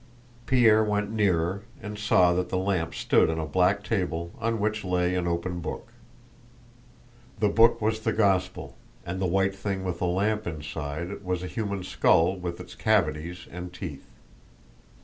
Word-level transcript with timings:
Pierre 0.47 0.83
went 0.83 1.11
nearer 1.11 1.61
and 1.79 1.95
saw 1.95 2.33
that 2.33 2.49
the 2.49 2.57
lamp 2.57 2.95
stood 2.95 3.29
on 3.29 3.37
a 3.37 3.45
black 3.45 3.83
table 3.83 4.31
on 4.39 4.59
which 4.59 4.83
lay 4.83 5.13
an 5.13 5.27
open 5.27 5.59
book. 5.59 5.89
The 7.39 7.49
book 7.49 7.79
was 7.83 7.99
the 7.99 8.11
Gospel, 8.11 8.75
and 9.05 9.21
the 9.21 9.27
white 9.27 9.53
thing 9.53 9.83
with 9.83 9.99
the 9.99 10.07
lamp 10.07 10.47
inside 10.47 11.23
was 11.23 11.43
a 11.43 11.47
human 11.47 11.83
skull 11.83 12.35
with 12.35 12.59
its 12.59 12.73
cavities 12.73 13.45
and 13.51 13.71
teeth. 13.71 14.07